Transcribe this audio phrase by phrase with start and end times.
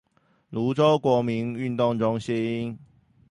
[0.51, 2.79] 蘆洲國民運動中心